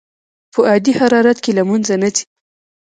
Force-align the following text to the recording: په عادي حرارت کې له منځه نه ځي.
په 0.53 0.59
عادي 0.69 0.93
حرارت 0.99 1.37
کې 1.43 1.51
له 1.57 1.63
منځه 1.69 1.93
نه 2.03 2.09
ځي. 2.15 2.23